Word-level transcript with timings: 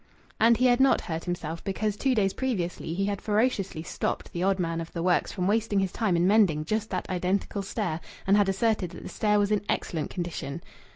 And 0.39 0.57
he 0.57 0.65
had 0.65 0.79
not 0.79 1.01
hurt 1.01 1.25
himself 1.25 1.63
because 1.63 1.95
two 1.95 2.15
days 2.15 2.33
previously 2.33 2.95
he 2.95 3.05
had 3.05 3.21
ferociously 3.21 3.83
stopped 3.83 4.31
the 4.33 4.41
odd 4.41 4.57
man 4.57 4.81
of 4.81 4.91
the 4.93 5.03
works 5.03 5.31
from 5.31 5.45
wasting 5.45 5.79
his 5.79 5.91
time 5.91 6.15
in 6.17 6.25
mending 6.25 6.65
just 6.65 6.89
that 6.89 7.07
identical 7.07 7.61
stair, 7.61 8.01
and 8.25 8.35
had 8.35 8.49
asserted 8.49 8.89
that 8.89 9.03
the 9.03 9.09
stair 9.09 9.37
was 9.37 9.51
in 9.51 9.61
excellent 9.69 10.09
condition. 10.09 10.63